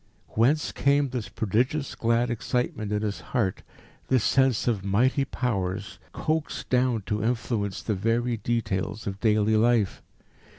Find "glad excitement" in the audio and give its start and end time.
1.93-2.91